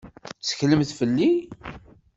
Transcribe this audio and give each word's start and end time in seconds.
Tetteklemt 0.35 0.91
fell-i? 0.99 1.31